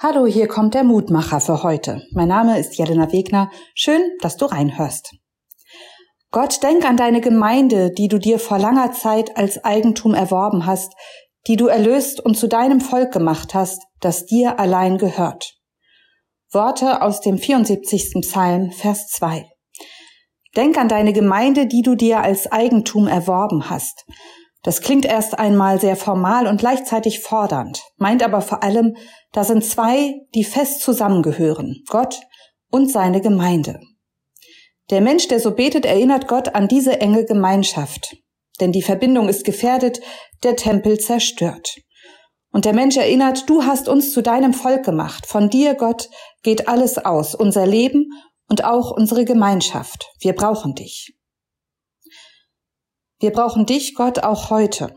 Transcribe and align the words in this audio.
Hallo, 0.00 0.26
hier 0.26 0.46
kommt 0.46 0.74
der 0.74 0.84
Mutmacher 0.84 1.40
für 1.40 1.64
heute. 1.64 2.06
Mein 2.12 2.28
Name 2.28 2.60
ist 2.60 2.78
Jelena 2.78 3.10
Wegner. 3.10 3.50
Schön, 3.74 4.00
dass 4.20 4.36
du 4.36 4.44
reinhörst. 4.44 5.16
Gott, 6.30 6.62
denk 6.62 6.88
an 6.88 6.96
deine 6.96 7.20
Gemeinde, 7.20 7.90
die 7.90 8.06
du 8.06 8.20
dir 8.20 8.38
vor 8.38 8.60
langer 8.60 8.92
Zeit 8.92 9.36
als 9.36 9.64
Eigentum 9.64 10.14
erworben 10.14 10.66
hast, 10.66 10.92
die 11.48 11.56
du 11.56 11.66
erlöst 11.66 12.20
und 12.20 12.36
zu 12.36 12.46
deinem 12.46 12.80
Volk 12.80 13.12
gemacht 13.12 13.54
hast, 13.54 13.82
das 13.98 14.24
dir 14.24 14.60
allein 14.60 14.98
gehört. 14.98 15.56
Worte 16.52 17.02
aus 17.02 17.20
dem 17.20 17.36
74. 17.36 18.20
Psalm, 18.20 18.70
Vers 18.70 19.08
2. 19.08 19.50
Denk 20.54 20.78
an 20.78 20.86
deine 20.86 21.12
Gemeinde, 21.12 21.66
die 21.66 21.82
du 21.82 21.96
dir 21.96 22.20
als 22.20 22.52
Eigentum 22.52 23.08
erworben 23.08 23.68
hast. 23.68 24.06
Das 24.68 24.82
klingt 24.82 25.06
erst 25.06 25.38
einmal 25.38 25.80
sehr 25.80 25.96
formal 25.96 26.46
und 26.46 26.60
gleichzeitig 26.60 27.20
fordernd, 27.20 27.80
meint 27.96 28.22
aber 28.22 28.42
vor 28.42 28.62
allem, 28.62 28.98
da 29.32 29.42
sind 29.42 29.64
zwei, 29.64 30.20
die 30.34 30.44
fest 30.44 30.82
zusammengehören, 30.82 31.84
Gott 31.88 32.20
und 32.70 32.92
seine 32.92 33.22
Gemeinde. 33.22 33.80
Der 34.90 35.00
Mensch, 35.00 35.26
der 35.26 35.40
so 35.40 35.52
betet, 35.52 35.86
erinnert 35.86 36.28
Gott 36.28 36.54
an 36.54 36.68
diese 36.68 37.00
enge 37.00 37.24
Gemeinschaft, 37.24 38.18
denn 38.60 38.70
die 38.70 38.82
Verbindung 38.82 39.30
ist 39.30 39.46
gefährdet, 39.46 40.02
der 40.42 40.54
Tempel 40.54 41.00
zerstört. 41.00 41.76
Und 42.52 42.66
der 42.66 42.74
Mensch 42.74 42.98
erinnert, 42.98 43.48
du 43.48 43.62
hast 43.62 43.88
uns 43.88 44.12
zu 44.12 44.20
deinem 44.20 44.52
Volk 44.52 44.84
gemacht, 44.84 45.24
von 45.24 45.48
dir, 45.48 45.76
Gott, 45.76 46.10
geht 46.42 46.68
alles 46.68 46.98
aus, 46.98 47.34
unser 47.34 47.64
Leben 47.64 48.10
und 48.50 48.64
auch 48.64 48.90
unsere 48.90 49.24
Gemeinschaft. 49.24 50.10
Wir 50.20 50.34
brauchen 50.34 50.74
dich. 50.74 51.17
Wir 53.20 53.32
brauchen 53.32 53.66
dich, 53.66 53.94
Gott, 53.94 54.20
auch 54.20 54.50
heute. 54.50 54.94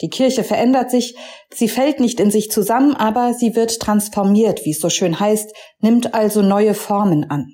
Die 0.00 0.08
Kirche 0.10 0.42
verändert 0.44 0.90
sich, 0.90 1.16
sie 1.52 1.68
fällt 1.68 2.00
nicht 2.00 2.18
in 2.18 2.30
sich 2.30 2.50
zusammen, 2.50 2.94
aber 2.94 3.34
sie 3.34 3.54
wird 3.54 3.78
transformiert, 3.78 4.64
wie 4.64 4.70
es 4.70 4.80
so 4.80 4.90
schön 4.90 5.20
heißt, 5.20 5.54
nimmt 5.80 6.14
also 6.14 6.42
neue 6.42 6.74
Formen 6.74 7.30
an. 7.30 7.46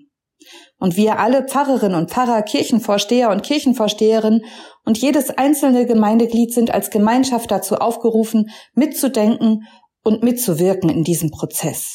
Und 0.78 0.96
wir 0.96 1.18
alle 1.18 1.46
Pfarrerinnen 1.46 1.98
und 1.98 2.10
Pfarrer, 2.10 2.42
Kirchenvorsteher 2.42 3.30
und 3.30 3.42
Kirchenvorsteherinnen 3.42 4.44
und 4.84 4.96
jedes 4.96 5.30
einzelne 5.30 5.86
Gemeindeglied 5.86 6.52
sind 6.54 6.72
als 6.72 6.90
Gemeinschaft 6.90 7.50
dazu 7.50 7.76
aufgerufen, 7.76 8.50
mitzudenken 8.74 9.64
und 10.02 10.22
mitzuwirken 10.22 10.88
in 10.88 11.02
diesem 11.02 11.30
Prozess. 11.30 11.94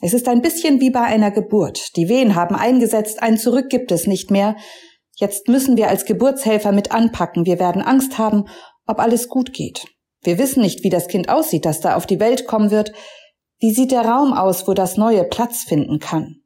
Es 0.00 0.14
ist 0.14 0.28
ein 0.28 0.42
bisschen 0.42 0.80
wie 0.80 0.90
bei 0.90 1.02
einer 1.02 1.32
Geburt. 1.32 1.96
Die 1.96 2.08
Wehen 2.08 2.36
haben 2.36 2.54
eingesetzt, 2.54 3.20
ein 3.20 3.36
Zurück 3.36 3.68
gibt 3.68 3.90
es 3.90 4.06
nicht 4.06 4.30
mehr. 4.30 4.56
Jetzt 5.20 5.48
müssen 5.48 5.76
wir 5.76 5.88
als 5.88 6.04
Geburtshelfer 6.04 6.70
mit 6.70 6.92
anpacken. 6.92 7.44
Wir 7.44 7.58
werden 7.58 7.82
Angst 7.82 8.18
haben, 8.18 8.44
ob 8.86 9.00
alles 9.00 9.28
gut 9.28 9.52
geht. 9.52 9.86
Wir 10.22 10.38
wissen 10.38 10.62
nicht, 10.62 10.84
wie 10.84 10.90
das 10.90 11.08
Kind 11.08 11.28
aussieht, 11.28 11.64
das 11.64 11.80
da 11.80 11.96
auf 11.96 12.06
die 12.06 12.20
Welt 12.20 12.46
kommen 12.46 12.70
wird. 12.70 12.92
Wie 13.58 13.74
sieht 13.74 13.90
der 13.90 14.02
Raum 14.02 14.32
aus, 14.32 14.68
wo 14.68 14.74
das 14.74 14.96
Neue 14.96 15.24
Platz 15.24 15.64
finden 15.64 15.98
kann? 15.98 16.36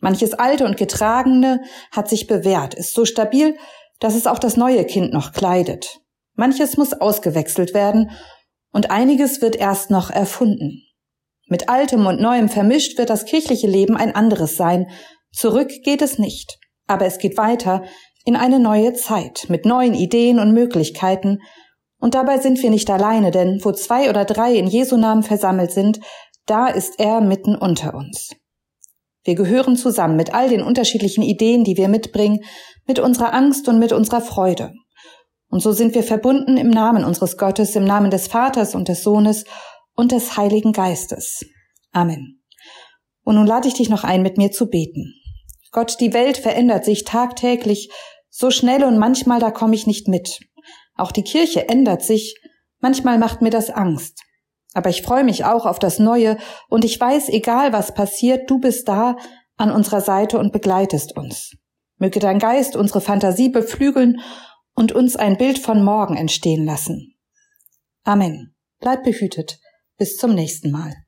Manches 0.00 0.34
Alte 0.34 0.66
und 0.66 0.76
Getragene 0.76 1.62
hat 1.90 2.10
sich 2.10 2.26
bewährt, 2.26 2.74
ist 2.74 2.92
so 2.92 3.06
stabil, 3.06 3.56
dass 3.98 4.14
es 4.14 4.26
auch 4.26 4.38
das 4.38 4.56
neue 4.58 4.84
Kind 4.84 5.14
noch 5.14 5.32
kleidet. 5.32 6.00
Manches 6.34 6.76
muss 6.76 6.92
ausgewechselt 6.92 7.72
werden 7.72 8.10
und 8.72 8.90
einiges 8.90 9.40
wird 9.40 9.56
erst 9.56 9.90
noch 9.90 10.10
erfunden. 10.10 10.82
Mit 11.46 11.70
Altem 11.70 12.06
und 12.06 12.20
Neuem 12.20 12.50
vermischt 12.50 12.98
wird 12.98 13.08
das 13.10 13.24
kirchliche 13.24 13.68
Leben 13.68 13.96
ein 13.96 14.14
anderes 14.14 14.56
sein. 14.56 14.90
Zurück 15.32 15.70
geht 15.82 16.02
es 16.02 16.18
nicht. 16.18 16.58
Aber 16.92 17.06
es 17.06 17.16
geht 17.16 17.38
weiter 17.38 17.84
in 18.26 18.36
eine 18.36 18.60
neue 18.60 18.92
Zeit 18.92 19.46
mit 19.48 19.64
neuen 19.64 19.94
Ideen 19.94 20.38
und 20.38 20.52
Möglichkeiten. 20.52 21.38
Und 21.98 22.14
dabei 22.14 22.36
sind 22.38 22.62
wir 22.62 22.68
nicht 22.68 22.90
alleine, 22.90 23.30
denn 23.30 23.60
wo 23.62 23.72
zwei 23.72 24.10
oder 24.10 24.26
drei 24.26 24.54
in 24.54 24.66
Jesu 24.66 24.98
Namen 24.98 25.22
versammelt 25.22 25.72
sind, 25.72 26.00
da 26.44 26.66
ist 26.66 27.00
er 27.00 27.22
mitten 27.22 27.56
unter 27.56 27.94
uns. 27.94 28.32
Wir 29.24 29.36
gehören 29.36 29.76
zusammen 29.76 30.16
mit 30.16 30.34
all 30.34 30.50
den 30.50 30.62
unterschiedlichen 30.62 31.22
Ideen, 31.22 31.64
die 31.64 31.78
wir 31.78 31.88
mitbringen, 31.88 32.40
mit 32.86 32.98
unserer 32.98 33.32
Angst 33.32 33.68
und 33.68 33.78
mit 33.78 33.92
unserer 33.92 34.20
Freude. 34.20 34.72
Und 35.48 35.60
so 35.60 35.72
sind 35.72 35.94
wir 35.94 36.02
verbunden 36.02 36.58
im 36.58 36.68
Namen 36.68 37.04
unseres 37.04 37.38
Gottes, 37.38 37.74
im 37.74 37.84
Namen 37.84 38.10
des 38.10 38.28
Vaters 38.28 38.74
und 38.74 38.88
des 38.88 39.02
Sohnes 39.02 39.46
und 39.94 40.12
des 40.12 40.36
Heiligen 40.36 40.72
Geistes. 40.72 41.40
Amen. 41.90 42.42
Und 43.24 43.36
nun 43.36 43.46
lade 43.46 43.68
ich 43.68 43.74
dich 43.74 43.88
noch 43.88 44.04
ein, 44.04 44.20
mit 44.20 44.36
mir 44.36 44.50
zu 44.50 44.68
beten. 44.68 45.14
Gott, 45.72 45.96
die 46.00 46.12
Welt 46.12 46.36
verändert 46.36 46.84
sich 46.84 47.04
tagtäglich 47.04 47.90
so 48.28 48.50
schnell 48.50 48.84
und 48.84 48.98
manchmal 48.98 49.40
da 49.40 49.50
komme 49.50 49.74
ich 49.74 49.86
nicht 49.86 50.08
mit. 50.08 50.40
Auch 50.96 51.12
die 51.12 51.24
Kirche 51.24 51.68
ändert 51.68 52.02
sich, 52.02 52.38
manchmal 52.78 53.18
macht 53.18 53.42
mir 53.42 53.50
das 53.50 53.70
Angst. 53.70 54.22
Aber 54.74 54.90
ich 54.90 55.02
freue 55.02 55.24
mich 55.24 55.44
auch 55.44 55.66
auf 55.66 55.78
das 55.78 55.98
Neue 55.98 56.38
und 56.68 56.84
ich 56.84 56.98
weiß, 56.98 57.28
egal 57.28 57.72
was 57.72 57.94
passiert, 57.94 58.50
du 58.50 58.58
bist 58.58 58.88
da 58.88 59.16
an 59.56 59.70
unserer 59.70 60.00
Seite 60.00 60.38
und 60.38 60.52
begleitest 60.52 61.16
uns. 61.16 61.56
Möge 61.98 62.20
dein 62.20 62.38
Geist 62.38 62.74
unsere 62.74 63.00
Fantasie 63.00 63.50
beflügeln 63.50 64.20
und 64.74 64.92
uns 64.92 65.16
ein 65.16 65.36
Bild 65.36 65.58
von 65.58 65.84
morgen 65.84 66.16
entstehen 66.16 66.64
lassen. 66.64 67.14
Amen. 68.04 68.54
Bleib 68.80 69.04
behütet. 69.04 69.60
Bis 69.98 70.16
zum 70.16 70.34
nächsten 70.34 70.70
Mal. 70.70 71.01